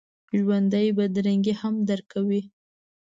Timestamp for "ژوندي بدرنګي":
0.39-1.53